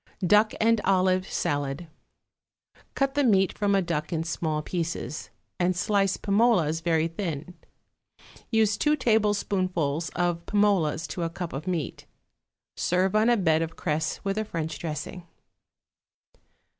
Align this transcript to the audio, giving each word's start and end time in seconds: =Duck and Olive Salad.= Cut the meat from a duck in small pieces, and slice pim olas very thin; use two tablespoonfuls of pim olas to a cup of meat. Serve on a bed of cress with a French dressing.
=Duck 0.25 0.55
and 0.59 0.81
Olive 0.83 1.31
Salad.= 1.31 1.85
Cut 2.95 3.13
the 3.13 3.23
meat 3.23 3.55
from 3.55 3.75
a 3.75 3.83
duck 3.83 4.11
in 4.11 4.23
small 4.23 4.63
pieces, 4.63 5.29
and 5.59 5.75
slice 5.77 6.17
pim 6.17 6.39
olas 6.39 6.81
very 6.81 7.07
thin; 7.07 7.53
use 8.49 8.77
two 8.77 8.95
tablespoonfuls 8.95 10.09
of 10.15 10.43
pim 10.47 10.61
olas 10.61 11.07
to 11.09 11.21
a 11.21 11.29
cup 11.29 11.53
of 11.53 11.67
meat. 11.67 12.07
Serve 12.75 13.15
on 13.15 13.29
a 13.29 13.37
bed 13.37 13.61
of 13.61 13.75
cress 13.75 14.19
with 14.23 14.39
a 14.39 14.43
French 14.43 14.79
dressing. 14.79 15.27